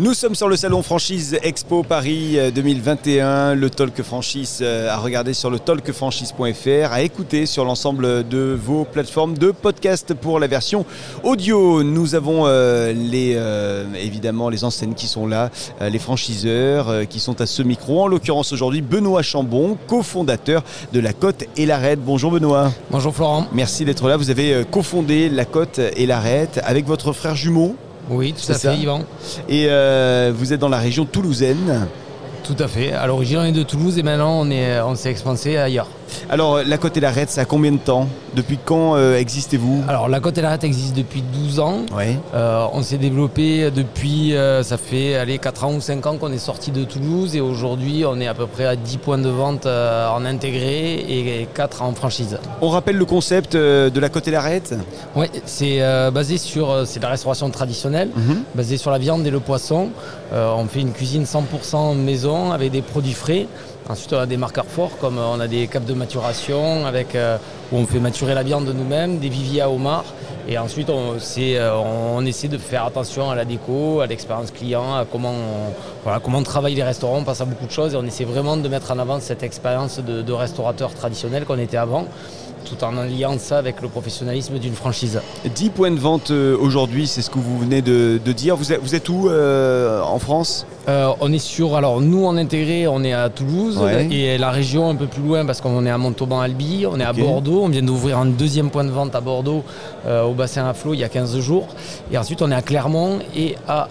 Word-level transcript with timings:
Nous 0.00 0.14
sommes 0.14 0.36
sur 0.36 0.48
le 0.48 0.54
salon 0.54 0.80
Franchise 0.84 1.40
Expo 1.42 1.82
Paris 1.82 2.38
2021, 2.54 3.56
le 3.56 3.68
Talk 3.68 4.00
Franchise 4.02 4.60
euh, 4.62 4.88
à 4.88 4.96
regarder 4.98 5.34
sur 5.34 5.50
le 5.50 5.58
talkfranchise.fr, 5.58 6.92
à 6.92 7.02
écouter 7.02 7.46
sur 7.46 7.64
l'ensemble 7.64 8.28
de 8.28 8.56
vos 8.56 8.84
plateformes 8.84 9.36
de 9.36 9.50
podcast 9.50 10.14
pour 10.14 10.38
la 10.38 10.46
version 10.46 10.86
audio. 11.24 11.82
Nous 11.82 12.14
avons 12.14 12.46
euh, 12.46 12.92
les, 12.92 13.32
euh, 13.34 13.86
évidemment 14.00 14.50
les 14.50 14.62
enseignes 14.62 14.94
qui 14.94 15.08
sont 15.08 15.26
là, 15.26 15.50
les 15.80 15.98
franchiseurs 15.98 17.08
qui 17.08 17.18
sont 17.18 17.40
à 17.40 17.46
ce 17.46 17.64
micro. 17.64 18.02
En 18.02 18.06
l'occurrence 18.06 18.52
aujourd'hui 18.52 18.82
Benoît 18.82 19.22
Chambon, 19.22 19.76
cofondateur 19.88 20.62
de 20.92 21.00
La 21.00 21.12
Côte 21.12 21.42
et 21.56 21.66
l'Arête. 21.66 21.98
Bonjour 22.00 22.30
Benoît. 22.30 22.70
Bonjour 22.92 23.12
Florent. 23.12 23.48
Merci 23.52 23.84
d'être 23.84 24.06
là. 24.06 24.16
Vous 24.16 24.30
avez 24.30 24.64
cofondé 24.70 25.28
La 25.28 25.44
Côte 25.44 25.80
et 25.96 26.06
l'Arête 26.06 26.60
avec 26.64 26.86
votre 26.86 27.12
frère 27.12 27.34
jumeau. 27.34 27.74
Oui, 28.10 28.32
tout 28.32 28.52
à 28.52 28.54
fait, 28.54 28.76
Yvan. 28.76 29.02
Et 29.48 29.66
euh, 29.68 30.32
vous 30.34 30.52
êtes 30.52 30.60
dans 30.60 30.68
la 30.68 30.78
région 30.78 31.04
toulousaine 31.04 31.86
Tout 32.44 32.56
à 32.58 32.68
fait. 32.68 32.92
À 32.92 33.06
l'origine, 33.06 33.38
on 33.38 33.44
est 33.44 33.52
de 33.52 33.62
Toulouse 33.62 33.98
et 33.98 34.02
maintenant, 34.02 34.40
on, 34.40 34.50
est, 34.50 34.80
on 34.80 34.94
s'est 34.94 35.10
expansé 35.10 35.56
ailleurs. 35.56 35.88
Alors, 36.30 36.62
la 36.64 36.78
Côte 36.78 36.96
et 36.96 37.00
l'Arête, 37.00 37.30
ça 37.30 37.42
a 37.42 37.44
combien 37.44 37.72
de 37.72 37.78
temps? 37.78 38.08
Depuis 38.34 38.58
quand 38.62 38.96
euh, 38.96 39.16
existez-vous? 39.16 39.84
Alors, 39.88 40.08
la 40.08 40.20
Côte 40.20 40.38
et 40.38 40.42
l'Arête 40.42 40.64
existe 40.64 40.96
depuis 40.96 41.22
12 41.22 41.60
ans. 41.60 41.86
Ouais. 41.96 42.18
Euh, 42.34 42.66
on 42.72 42.82
s'est 42.82 42.98
développé 42.98 43.70
depuis, 43.70 44.36
euh, 44.36 44.62
ça 44.62 44.76
fait 44.76 45.16
allez, 45.16 45.38
4 45.38 45.64
ans 45.64 45.74
ou 45.74 45.80
5 45.80 46.06
ans 46.06 46.16
qu'on 46.16 46.32
est 46.32 46.38
sorti 46.38 46.70
de 46.70 46.84
Toulouse 46.84 47.34
et 47.34 47.40
aujourd'hui, 47.40 48.04
on 48.06 48.20
est 48.20 48.26
à 48.26 48.34
peu 48.34 48.46
près 48.46 48.66
à 48.66 48.76
10 48.76 48.98
points 48.98 49.18
de 49.18 49.28
vente 49.28 49.66
en 49.66 50.24
intégré 50.24 50.94
et 50.94 51.48
4 51.54 51.82
en 51.82 51.94
franchise. 51.94 52.38
On 52.60 52.68
rappelle 52.68 52.96
le 52.96 53.04
concept 53.04 53.56
de 53.56 54.00
la 54.00 54.08
Côte 54.08 54.28
et 54.28 54.30
l'Arête 54.30 54.74
Oui, 55.16 55.26
c'est 55.44 55.80
basé 56.12 56.38
sur 56.38 56.86
c'est 56.86 57.02
la 57.02 57.08
restauration 57.08 57.50
traditionnelle, 57.50 58.10
mhm. 58.14 58.42
basée 58.54 58.76
sur 58.76 58.90
la 58.90 58.98
viande 58.98 59.26
et 59.26 59.30
le 59.30 59.40
poisson. 59.40 59.88
on 60.32 60.64
fait 60.66 60.80
une 60.80 60.92
cuisine 60.92 61.24
100% 61.24 61.96
maison 61.96 62.52
avec 62.52 62.70
des 62.70 62.82
produits 62.82 63.12
frais. 63.12 63.46
Ensuite, 63.88 64.12
on 64.12 64.18
a 64.18 64.26
des 64.26 64.36
marqueurs 64.36 64.66
forts 64.66 64.98
comme 65.00 65.16
on 65.18 65.40
a 65.40 65.48
des 65.48 65.66
caps 65.66 65.86
de 65.86 65.94
maturation 65.98 66.86
avec, 66.86 67.14
euh, 67.14 67.36
où 67.72 67.76
on 67.76 67.86
fait 67.86 68.00
maturer 68.00 68.34
la 68.34 68.42
viande 68.42 68.64
de 68.64 68.72
nous-mêmes, 68.72 69.18
des 69.18 69.28
viviers 69.28 69.62
à 69.62 69.70
homard. 69.70 70.04
Et 70.48 70.56
ensuite, 70.56 70.88
on, 70.88 71.16
euh, 71.38 71.82
on, 72.16 72.24
essaie 72.24 72.48
de 72.48 72.56
faire 72.56 72.84
attention 72.84 73.30
à 73.30 73.34
la 73.34 73.44
déco, 73.44 74.00
à 74.00 74.06
l'expérience 74.06 74.50
client, 74.50 74.94
à 74.94 75.04
comment 75.04 75.32
on, 75.32 75.74
voilà, 76.04 76.20
comment 76.20 76.38
on 76.38 76.42
travaille 76.42 76.74
les 76.74 76.82
restaurants. 76.82 77.18
On 77.18 77.24
passe 77.24 77.42
à 77.42 77.44
beaucoup 77.44 77.66
de 77.66 77.70
choses 77.70 77.92
et 77.92 77.96
on 77.96 78.04
essaie 78.04 78.24
vraiment 78.24 78.56
de 78.56 78.68
mettre 78.68 78.90
en 78.90 78.98
avant 78.98 79.20
cette 79.20 79.42
expérience 79.42 79.98
de, 79.98 80.22
de 80.22 80.32
restaurateur 80.32 80.94
traditionnel 80.94 81.44
qu'on 81.44 81.58
était 81.58 81.76
avant 81.76 82.06
tout 82.68 82.84
en 82.84 82.96
alliant 82.96 83.38
ça 83.38 83.58
avec 83.58 83.80
le 83.80 83.88
professionnalisme 83.88 84.58
d'une 84.58 84.74
franchise. 84.74 85.20
10 85.54 85.70
points 85.70 85.90
de 85.90 85.98
vente 85.98 86.30
euh, 86.30 86.56
aujourd'hui, 86.58 87.06
c'est 87.06 87.22
ce 87.22 87.30
que 87.30 87.38
vous 87.38 87.58
venez 87.58 87.82
de, 87.82 88.18
dire. 88.32 88.56
Vous 88.56 88.72
êtes, 88.72 88.80
vous 88.80 88.94
êtes 88.94 89.08
où 89.08 89.28
euh, 89.28 90.02
en 90.02 90.18
France? 90.18 90.66
Euh, 90.88 91.12
On 91.20 91.32
est 91.32 91.38
sur, 91.38 91.76
alors 91.76 92.00
nous 92.00 92.24
en 92.24 92.36
intégré, 92.36 92.86
on 92.86 93.02
est 93.04 93.12
à 93.12 93.28
Toulouse 93.28 93.80
et 94.10 94.38
la 94.38 94.50
région 94.50 94.88
un 94.88 94.94
peu 94.94 95.06
plus 95.06 95.22
loin 95.22 95.44
parce 95.44 95.60
qu'on 95.60 95.84
est 95.86 95.90
à 95.90 95.98
Montauban-Albi, 95.98 96.86
on 96.86 97.00
est 97.00 97.04
à 97.04 97.12
Bordeaux, 97.12 97.57
on 97.62 97.68
vient 97.68 97.82
d'ouvrir 97.82 98.18
un 98.18 98.26
deuxième 98.26 98.70
point 98.70 98.84
de 98.84 98.90
vente 98.90 99.14
à 99.14 99.20
Bordeaux 99.20 99.64
au 100.06 100.32
bassin 100.32 100.66
à 100.66 100.74
flot 100.74 100.94
il 100.94 101.00
y 101.00 101.04
a 101.04 101.08
15 101.08 101.38
jours 101.40 101.68
et 102.10 102.18
ensuite 102.18 102.42
on 102.42 102.50
est 102.50 102.54
à 102.54 102.62
Clermont 102.62 103.18
et 103.36 103.56
à, 103.66 103.88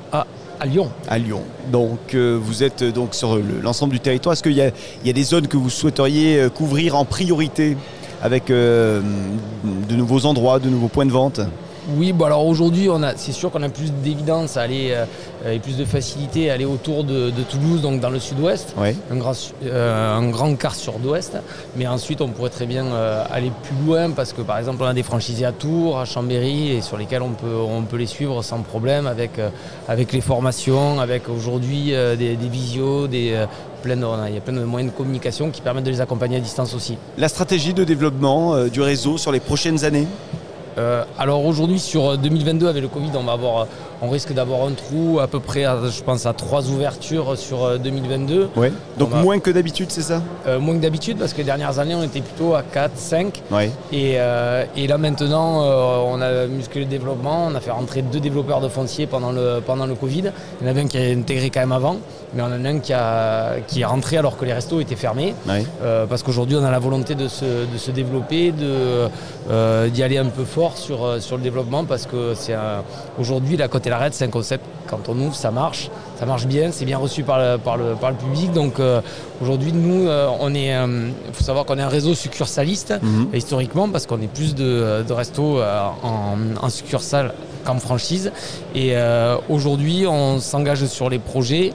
Lyon. 0.66 0.90
À 1.08 1.18
Lyon. 1.20 1.42
Donc 1.72 2.16
vous 2.16 2.64
êtes 2.64 2.84
donc 2.84 3.14
sur 3.14 3.38
l'ensemble 3.62 3.94
du 3.94 4.00
territoire. 4.00 4.34
Est-ce 4.34 4.44
qu'il 4.44 4.54
y, 4.54 4.62
a 4.62 5.14
des 5.14 5.24
zones 5.24 5.48
que 5.48 5.58
vous 5.58 5.70
souhaiteriez 5.70 6.48
couvrir 6.54 6.96
en 6.96 7.06
priorité 7.06 7.78
avec 8.22 8.50
euh, 8.50 9.02
de 9.90 9.96
nouveaux 9.96 10.26
endroits, 10.26 10.60
de 10.60 10.70
nouveaux 10.70 10.88
points 10.88 11.06
de 11.06 11.12
vente? 11.12 11.42
Oui, 11.96 12.14
bon 12.14 12.26
alors 12.26 12.46
aujourd'hui, 12.46 12.90
c'est 13.16 13.32
sûr 13.32 13.52
qu'on 13.52 13.64
a 13.64 13.70
plus 13.70 13.92
d'évidence 13.92 14.58
à 14.58 14.62
aller 14.62 14.92
euh, 14.92 15.54
et 15.54 15.60
plus 15.60 15.78
de 15.78 15.86
facilité 15.86 16.50
à 16.50 16.54
aller 16.54 16.66
autour 16.66 17.04
de, 17.04 17.32
Toulouse, 17.50 17.82
donc 17.82 18.02
dans 18.02 18.10
le 18.10 18.20
sud-ouest, 18.20 18.76
un, 19.12 19.16
grand, 19.16 19.34
euh, 19.64 20.18
un 20.18 20.30
grand 20.30 20.56
quart 20.56 20.76
sud-ouest. 20.76 21.38
Mais 21.76 21.88
ensuite, 21.88 22.22
on 22.22 22.30
pourrait 22.30 22.50
très 22.50 22.66
bien 22.66 22.86
aller 23.32 23.52
plus 23.64 23.86
loin 23.86 24.12
parce 24.12 24.34
que 24.34 24.42
par 24.42 24.58
exemple, 24.58 24.84
on 24.84 24.88
a 24.88 24.94
des 24.94 25.04
franchisés 25.04 25.46
à 25.46 25.52
Tours, 25.52 26.00
à 26.00 26.06
Chambéry, 26.06 26.72
et 26.72 26.82
sur 26.82 26.98
lesquels 26.98 27.22
on 27.22 27.32
peut, 27.32 27.56
on 27.56 27.84
peut 27.84 27.98
les 27.98 28.06
suivre 28.06 28.42
sans 28.44 28.62
problème 28.62 29.08
avec, 29.08 29.32
avec 29.88 30.12
les 30.12 30.22
formations, 30.22 31.00
avec 31.00 31.30
aujourd'hui 31.30 31.92
des, 32.18 32.36
des, 32.36 32.50
visios, 32.50 33.08
des, 33.08 33.46
il 33.86 34.34
y 34.34 34.38
a 34.38 34.42
plein 34.42 34.54
de 34.54 34.64
moyens 34.64 34.92
de 34.92 34.98
communication 34.98 35.50
qui 35.50 35.62
permettent 35.62 35.86
de 35.86 35.92
les 35.92 36.02
accompagner 36.02 36.38
à 36.38 36.40
distance 36.40 36.74
aussi. 36.74 36.98
La 37.18 37.30
stratégie 37.30 37.74
de 37.74 37.84
développement 37.84 38.54
euh, 38.54 38.70
du 38.70 38.82
réseau 38.82 39.18
sur 39.18 39.32
les 39.32 39.40
prochaines 39.40 39.86
années? 39.86 40.08
Euh, 40.78 41.04
alors 41.18 41.46
aujourd'hui 41.46 41.80
sur 41.80 42.18
2022 42.18 42.68
avec 42.68 42.82
le 42.82 42.88
Covid 42.88 43.12
on 43.16 43.24
va 43.24 43.34
avoir 43.34 43.68
on 44.02 44.10
risque 44.10 44.34
d'avoir 44.34 44.68
un 44.68 44.74
trou 44.74 45.20
à 45.20 45.28
peu 45.28 45.40
près, 45.40 45.64
je 45.64 46.04
pense, 46.04 46.26
à 46.26 46.34
trois 46.34 46.70
ouvertures 46.70 47.38
sur 47.38 47.80
2022. 47.80 48.50
Ouais. 48.56 48.72
Donc 48.98 49.14
moins 49.14 49.40
que 49.40 49.50
d'habitude, 49.50 49.88
c'est 49.90 50.02
ça? 50.02 50.22
Euh, 50.48 50.60
Moins 50.60 50.76
que 50.76 50.82
d'habitude, 50.82 51.18
parce 51.18 51.34
que 51.34 51.40
les 51.40 51.44
dernières 51.46 51.80
années, 51.80 51.96
on 51.96 52.04
était 52.04 52.22
plutôt 52.22 52.54
à 52.54 52.62
4, 52.62 52.92
5. 52.96 53.42
Ouais. 53.52 53.72
Et, 53.92 54.16
euh, 54.18 54.66
et, 54.76 54.88
là 54.88 54.98
maintenant, 54.98 55.64
euh, 55.64 55.98
on 56.06 56.22
a 56.22 56.46
musclé 56.48 56.82
le 56.82 56.88
développement, 56.88 57.48
on 57.48 57.56
a 57.56 57.60
fait 57.60 57.72
rentrer 57.72 58.02
deux 58.02 58.20
développeurs 58.20 58.62
de 58.62 58.68
foncier 58.68 59.08
pendant 59.08 59.32
le, 59.32 59.62
pendant 59.66 59.88
le 59.88 59.96
Covid. 59.96 60.32
Il 60.62 60.66
y 60.66 60.68
en 60.68 60.72
avait 60.72 60.82
un 60.82 60.88
qui 60.88 60.98
a 60.98 61.02
intégré 61.02 61.50
quand 61.50 61.62
même 61.62 61.72
avant, 61.72 61.98
mais 62.36 62.44
on 62.44 62.48
en 62.48 62.66
a 62.66 62.70
un 62.70 62.80
qui, 62.80 62.94
a, 62.94 63.56
qui 63.68 63.82
est 63.82 63.86
rentré 63.86 64.18
alors 64.18 64.38
que 64.38 64.46
les 64.46 64.54
restos 64.54 64.80
étaient 64.80 64.96
fermés. 64.96 65.34
parce 66.10 66.22
qu'aujourd'hui, 66.22 66.58
on 66.60 66.64
a 66.64 66.72
la 66.72 66.80
volonté 66.80 67.16
de 67.16 67.28
se, 67.28 67.46
de 67.46 67.78
se 67.78 67.92
développer, 67.92 68.52
d'y 68.52 70.04
aller 70.04 70.18
un 70.18 70.26
peu 70.26 70.44
fort 70.44 70.67
sur, 70.76 71.22
sur 71.22 71.38
le 71.38 71.44
développement, 71.44 71.86
parce 71.86 72.06
que 72.06 72.34
c'est 72.36 72.56
aujourd'hui 73.18 73.56
la 73.56 73.68
côte 73.68 73.88
et 73.88 73.92
c'est 74.12 74.26
un 74.26 74.30
concept, 74.30 74.66
quand 74.88 75.10
on 75.10 75.18
ouvre, 75.20 75.36
ça 75.36 75.52
marche, 75.52 75.90
ça 76.20 76.26
marche 76.26 76.46
bien, 76.48 76.72
c'est 76.72 76.86
bien 76.86 76.98
reçu 76.98 77.24
par 77.24 77.38
le, 77.38 77.58
par 77.58 77.78
le, 77.78 77.96
par 77.96 78.12
le 78.12 78.18
public. 78.18 78.52
Donc 78.52 78.80
euh, 78.80 79.02
aujourd'hui, 79.42 79.72
nous, 79.72 80.08
euh, 80.08 80.30
on 80.40 80.54
est, 80.56 80.68
il 80.68 80.72
euh, 80.72 81.10
faut 81.34 81.44
savoir 81.44 81.66
qu'on 81.66 81.78
est 81.78 81.82
un 81.82 81.88
réseau 81.88 82.16
succursaliste, 82.16 82.94
mhm. 83.02 83.30
historiquement, 83.34 83.88
parce 83.90 84.06
qu'on 84.06 84.22
est 84.22 84.34
plus 84.34 84.56
de, 84.56 85.04
de 85.08 85.14
restos 85.14 85.62
en, 85.62 86.38
en, 86.62 86.70
succursale 86.70 87.34
qu'en 87.66 87.80
franchise. 87.80 88.32
Et 88.76 88.96
aujourd'hui, 89.50 90.06
on 90.08 90.40
s'engage 90.40 90.86
sur 90.86 91.10
les 91.10 91.20
projets, 91.20 91.74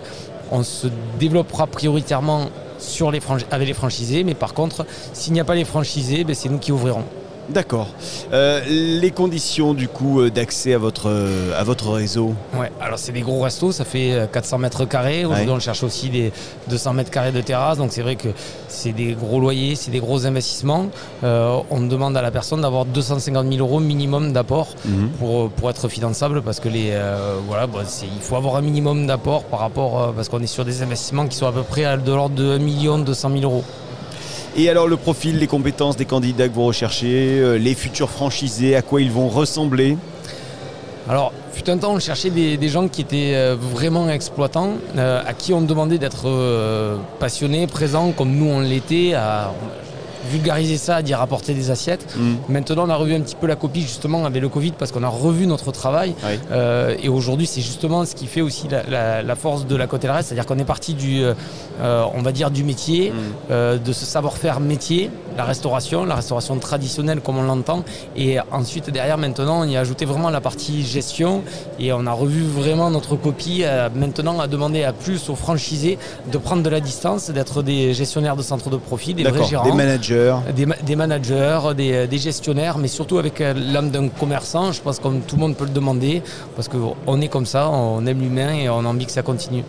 on 0.51 0.63
se 0.63 0.89
développera 1.19 1.67
prioritairement 1.67 2.49
sur 2.79 3.11
les 3.11 3.21
avec 3.51 3.69
les 3.69 3.75
franchisés, 3.75 4.25
mais 4.25 4.35
par 4.35 4.55
contre, 4.55 4.85
s'il 5.13 5.33
n'y 5.33 5.41
a 5.41 5.45
pas 5.45 5.55
les 5.55 5.65
franchisés, 5.65 6.25
ben, 6.25 6.35
c'est 6.35 6.49
nous 6.49 6.59
qui 6.59 6.73
ouvrirons. 6.73 7.05
D'accord. 7.49 7.89
Euh, 8.33 8.61
les 8.69 9.11
conditions 9.11 9.75
du 9.75 9.89
coup 9.89 10.21
euh, 10.21 10.31
d'accès 10.31 10.75
à 10.75 10.79
votre, 10.79 11.09
euh, 11.09 11.59
à 11.59 11.65
votre 11.65 11.91
réseau 11.91 12.35
Ouais, 12.55 12.71
alors 12.81 12.99
c'est 12.99 13.13
des 13.13 13.21
gros 13.21 13.41
restos, 13.41 13.73
ça 13.73 13.85
fait 13.85 14.29
400 14.33 14.59
mètres 14.59 14.85
carrés. 14.85 15.25
Aujourd'hui 15.25 15.51
on 15.51 15.59
cherche 15.59 15.83
aussi 15.83 16.09
des 16.09 16.33
200 16.69 16.95
mètres 16.95 17.11
carrés 17.11 17.33
de 17.33 17.41
terrasse, 17.41 17.79
donc 17.79 17.93
c'est 17.93 18.03
vrai 18.03 18.17
que 18.17 18.29
c'est 18.69 18.93
des 18.93 19.13
gros 19.13 19.41
loyers, 19.41 19.75
c'est 19.75 19.91
des 19.91 19.99
gros 19.99 20.25
investissements. 20.25 20.87
on 21.23 21.81
demande 21.81 22.17
à 22.17 22.23
la 22.23 22.31
personne 22.31 22.63
d'avoir 22.63 22.85
250 22.85 23.53
000 23.53 23.59
euros 23.59 23.81
minimum 23.81 24.33
d'apport 24.33 24.69
mhm. 24.85 25.09
pour, 25.19 25.51
pour 25.51 25.71
être 25.71 25.89
finançable 25.89 26.43
parce 26.43 26.61
que 26.61 26.69
les, 26.69 26.93
voilà, 27.49 27.67
bah, 27.67 27.81
il 28.03 28.23
faut 28.23 28.37
avoir 28.37 28.57
un 28.57 28.63
minimum 28.63 29.07
d'apport 29.07 29.45
par 29.45 29.61
rapport, 29.61 30.13
parce 30.15 30.29
qu'on 30.29 30.43
est 30.43 30.47
sur 30.47 30.65
des 30.65 30.83
investissements 30.83 31.27
qui 31.27 31.37
sont 31.37 31.47
à 31.47 31.53
peu 31.53 31.63
près 31.63 31.99
de 31.99 32.13
l'ordre 32.13 32.37
de 32.37 32.57
1 32.57 32.59
million 32.59 32.99
200 32.99 33.31
000 33.31 33.43
euros. 33.43 33.65
Et 34.55 34.69
alors 34.69 34.87
le 34.87 34.99
profil, 34.99 35.39
les 35.39 35.47
compétences 35.47 35.97
des 35.97 36.05
candidats 36.05 36.47
que 36.47 36.55
vous 36.55 36.67
recherchez, 36.67 37.41
euh, 37.41 37.57
les 37.57 37.75
futurs 37.75 38.11
franchisés, 38.11 38.77
à 38.77 38.83
quoi 38.83 39.01
ils 39.01 39.11
vont 39.11 39.29
ressembler 39.29 39.97
alors, 41.09 41.33
fut 41.53 41.69
un 41.69 41.79
temps, 41.79 41.95
on 41.95 41.99
cherchait 41.99 42.31
des, 42.31 42.69
gens 42.69 42.87
qui 42.87 43.01
étaient 43.01 43.33
euh, 43.35 43.57
vraiment 43.59 44.09
exploitants, 44.09 44.75
euh, 44.97 45.21
à 45.27 45.35
qui 45.35 45.53
on 45.53 45.61
demandait 45.61 45.99
d'être 45.99 46.29
passionnés, 47.19 47.67
présents, 47.67 48.13
comme 48.13 48.31
nous 48.31 48.47
on 48.47 48.61
l'était, 48.61 49.13
vulgariser 50.31 50.77
ça, 50.77 51.03
d'y 51.03 51.15
rapporter 51.15 51.55
des 51.55 51.71
assiettes. 51.71 52.17
Mm. 52.17 52.35
Maintenant, 52.49 52.87
on 52.87 52.91
a 52.91 52.97
revu 52.97 53.15
un 53.15 53.21
petit 53.21 53.35
peu 53.35 53.47
la 53.47 53.57
copie 53.57 53.83
justement 53.83 54.25
avec 54.25 54.41
le 54.41 54.49
Covid 54.49 54.73
parce 54.73 54.93
qu'on 54.93 55.03
a 55.03 55.09
revu 55.09 55.47
notre 55.47 55.73
travail. 55.73 56.15
Euh, 56.51 56.95
et 57.03 57.09
aujourd'hui, 57.09 57.47
c'est 57.47 57.61
justement 57.61 58.05
ce 58.05 58.15
qui 58.15 58.27
fait 58.27 58.41
aussi 58.41 58.69
la, 58.69 59.37
force 59.37 59.67
de 59.67 59.77
la 59.77 59.87
côte 59.87 60.05
reste, 60.05 60.29
c'est-à-dire 60.29 60.47
qu'on 60.47 60.59
est 60.59 60.65
parti 60.65 60.95
du, 60.95 61.23
euh, 61.23 62.05
on 62.15 62.23
va 62.23 62.33
dire, 62.33 62.51
du 62.51 62.65
métier, 62.65 63.11
mm. 63.11 63.15
euh, 63.51 63.79
de 63.79 63.93
ce 63.93 64.05
savoir-faire 64.05 64.61
métier, 64.61 65.11
la 65.37 65.45
restauration, 65.45 66.05
la 66.05 66.17
restauration 66.17 66.57
traditionnelle 66.59 67.21
comme 67.21 67.39
on 67.39 67.43
l'entend. 67.43 67.85
Et 68.17 68.39
ensuite, 68.51 68.91
derrière, 68.91 69.19
maintenant, 69.19 69.63
on 69.63 69.65
y 69.65 69.77
a 69.77 69.81
ajouté 69.81 70.05
vraiment 70.05 70.31
la 70.31 70.41
partie 70.41 70.83
gestion 70.83 71.43
et 71.79 71.93
on 71.93 72.07
a 72.07 72.13
revu 72.13 72.43
vraiment 72.43 72.91
notre 72.91 73.17
copie 73.17 73.65
maintenant 73.95 74.41
à 74.41 74.47
demander 74.47 74.85
à 74.85 74.93
plus 74.93 75.29
aux 75.29 75.35
franchisés 75.35 75.99
de 76.31 76.39
prendre 76.39 76.63
de 76.63 76.71
la 76.71 76.81
distance, 76.81 77.31
d'être 77.31 77.63
des 77.63 77.95
gestionnaires 77.95 78.37
de 78.37 78.43
centres 78.43 78.71
de 78.71 78.77
profit, 78.77 79.15
des 79.15 79.25
vrais 79.25 79.45
gérants. 79.45 79.65
Des 79.65 79.73
managers 79.73 80.33
des, 80.55 80.97
managers, 80.97 81.61
des, 81.77 82.19
gestionnaires, 82.19 82.79
mais 82.79 82.89
surtout 82.89 83.19
avec 83.19 83.41
euh, 83.41 83.55
l'âme 83.55 83.91
d'un 83.91 84.09
commerçant. 84.09 84.73
Je 84.73 84.81
pense 84.81 84.99
que 84.99 85.09
tout 85.27 85.37
le 85.37 85.41
monde 85.41 85.57
peut 85.57 85.65
le 85.65 85.71
demander, 85.71 86.23
parce 86.57 86.69
qu'on 86.69 87.21
est 87.21 87.29
comme 87.29 87.47
ça, 87.47 87.69
on 87.71 88.05
aime 88.07 88.21
l'humain 88.21 88.55
et 88.55 88.69
on 88.69 88.81
a 88.81 88.89
envie 88.89 89.07
que 89.07 89.13
ça 89.13 89.23
continue. 89.23 89.65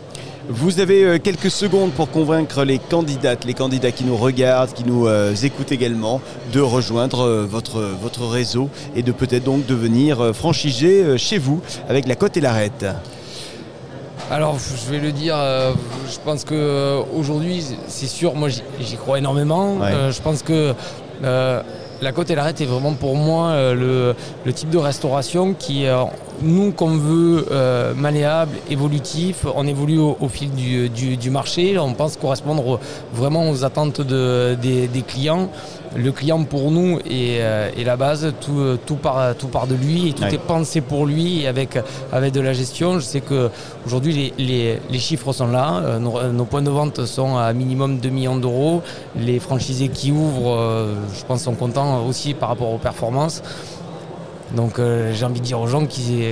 Vous 0.49 0.81
avez 0.81 1.05
euh, 1.05 1.19
quelques 1.19 1.49
secondes 1.49 1.91
pour 1.91 2.11
convaincre 2.11 2.65
les 2.65 2.77
candidates, 2.77 3.45
les 3.45 3.53
candidats 3.53 3.91
qui 3.91 4.03
nous 4.03 4.17
regardent, 4.17 4.73
qui 4.73 4.83
nous 4.83 5.07
euh, 5.07 5.33
écoutent 5.53 5.71
également, 5.71 6.21
de 6.51 6.59
rejoindre 6.61 7.21
euh, 7.21 7.45
votre, 7.49 7.79
votre 8.01 8.25
réseau 8.25 8.69
et 8.95 9.03
de 9.03 9.11
peut-être 9.11 9.43
donc 9.43 9.65
devenir 9.65 10.19
euh, 10.21 10.33
franchisé 10.33 11.03
euh, 11.03 11.17
chez 11.17 11.37
vous 11.37 11.61
avec 11.87 12.07
la 12.07 12.15
cote 12.15 12.37
et 12.37 12.41
l'arête. 12.41 12.85
Alors, 14.31 14.57
je 14.57 14.91
vais 14.91 14.99
le 14.99 15.11
dire, 15.11 15.35
euh, 15.37 15.73
je 16.11 16.17
pense 16.23 16.43
qu'aujourd'hui, 16.45 17.63
c'est 17.87 18.07
sûr, 18.07 18.33
moi 18.35 18.49
j'y- 18.49 18.95
crois 18.97 19.17
énormément. 19.19 19.75
Ouais. 19.77 19.87
Euh, 19.91 20.11
je 20.11 20.21
pense 20.21 20.41
que 20.41 20.73
euh, 21.23 21.61
la 22.01 22.11
côte 22.13 22.29
et 22.31 22.35
l'arête 22.35 22.59
est 22.61 22.65
vraiment 22.65 22.93
pour 22.93 23.15
moi 23.15 23.49
euh, 23.49 23.73
le, 23.75 24.15
le 24.45 24.53
type 24.53 24.69
de 24.69 24.77
restauration 24.77 25.53
qui, 25.53 25.85
euh, 25.85 26.03
nous, 26.41 26.71
qu'on 26.71 26.97
veut 26.97 27.45
euh, 27.51 27.93
malléable, 27.93 28.51
évolutif, 28.69 29.45
on 29.55 29.65
évolue 29.67 29.99
au, 29.99 30.17
au 30.19 30.27
fil 30.27 30.51
du, 30.51 30.89
du- 30.89 31.17
du 31.17 31.29
marché, 31.29 31.77
on 31.77 31.93
pense 31.93 32.17
correspondre 32.17 32.67
au- 32.67 32.79
vraiment 33.13 33.49
aux 33.49 33.63
attentes 33.63 34.01
de- 34.01 34.55
des, 34.61 34.87
des 34.87 35.01
clients. 35.01 35.49
Le 35.95 36.11
client 36.11 36.43
pour 36.43 36.71
nous 36.71 36.97
est, 37.05 37.37
euh, 37.39 37.69
est 37.77 37.83
la 37.83 37.95
base, 37.97 38.33
tout, 38.41 38.57
euh, 38.59 38.79
tout, 38.83 38.95
part, 38.95 39.35
tout 39.35 39.47
part 39.47 39.67
de 39.67 39.75
lui 39.75 40.09
et 40.09 40.13
tout 40.13 40.23
Ouais. 40.23 40.33
est 40.33 40.39
pensé 40.39 40.81
pour 40.81 41.05
lui 41.05 41.43
et 41.43 41.47
avec, 41.47 41.77
avec 42.11 42.33
de 42.33 42.41
la 42.41 42.53
gestion. 42.53 42.95
Je 42.99 43.05
sais 43.05 43.21
qu'aujourd'hui 43.21 44.33
les, 44.37 44.43
les, 44.43 44.79
les 44.89 44.99
chiffres 44.99 45.31
sont 45.33 45.47
là, 45.47 45.81
Euh, 45.83 45.99
nos, 45.99 46.21
nos 46.31 46.45
points 46.45 46.63
de 46.63 46.71
vente 46.71 47.05
sont 47.05 47.37
à 47.37 47.53
minimum 47.53 47.99
2 47.99 48.09
millions 48.09 48.37
d'euros. 48.37 48.81
Les 49.15 49.39
franchisés 49.39 49.89
qui 49.89 50.11
ouvrent, 50.11 50.55
euh, 50.57 50.95
je 51.15 51.23
pense, 51.25 51.43
sont 51.43 51.53
contents 51.53 52.03
aussi 52.07 52.33
par 52.33 52.49
rapport 52.49 52.71
aux 52.71 52.79
performances. 52.79 53.43
Donc 54.53 54.79
euh, 54.79 55.13
j'ai 55.13 55.25
envie 55.25 55.39
de 55.39 55.45
dire 55.45 55.59
aux 55.59 55.67
gens 55.67 55.85
qui, 55.85 56.25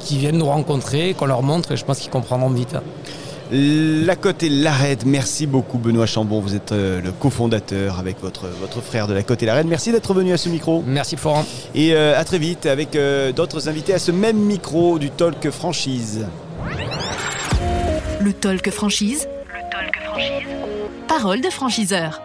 qui 0.00 0.18
viennent 0.18 0.38
nous 0.38 0.46
rencontrer, 0.46 1.14
qu'on 1.14 1.26
leur 1.26 1.42
montre 1.42 1.72
et 1.72 1.76
je 1.76 1.84
pense 1.84 1.98
qu'ils 1.98 2.10
comprendront 2.10 2.50
vite. 2.50 2.74
La 3.50 4.14
Côte 4.14 4.42
et 4.42 4.50
l'Arête, 4.50 5.06
merci 5.06 5.46
beaucoup 5.46 5.78
Benoît 5.78 6.04
Chambon, 6.04 6.38
vous 6.40 6.54
êtes 6.54 6.72
euh, 6.72 7.00
le 7.00 7.12
cofondateur 7.12 7.98
avec 7.98 8.20
votre, 8.20 8.46
votre 8.60 8.82
frère 8.82 9.06
de 9.06 9.14
la 9.14 9.22
Côte 9.22 9.42
et 9.42 9.46
l'Arête. 9.46 9.66
Merci 9.66 9.90
d'être 9.90 10.12
venu 10.12 10.32
à 10.34 10.36
ce 10.36 10.50
micro 10.50 10.84
Merci 10.86 11.16
Florent. 11.16 11.46
et 11.74 11.94
euh, 11.94 12.18
à 12.18 12.24
très 12.24 12.38
vite 12.38 12.66
avec 12.66 12.94
euh, 12.94 13.32
d'autres 13.32 13.68
invités 13.70 13.94
à 13.94 13.98
ce 13.98 14.12
même 14.12 14.36
micro 14.36 14.98
du 14.98 15.08
Talk 15.10 15.48
Franchise. 15.50 16.26
Le 18.20 18.32
talk 18.34 18.68
franchise. 18.70 19.26
Le 19.46 19.70
talk 19.70 19.96
franchise. 20.04 20.46
Parole 21.06 21.40
de 21.40 21.48
franchiseur. 21.48 22.20